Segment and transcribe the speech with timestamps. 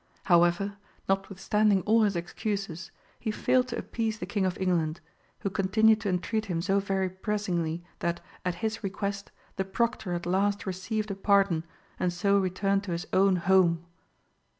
[0.23, 0.77] However,
[1.07, 4.99] notwithstanding all his excuses, he failed to appease the King of England,
[5.41, 10.25] who continued to entreat him so very pressingly that, at his request, the Proctor at
[10.25, 11.65] last received a pardon
[11.99, 13.85] and so returned to his own home.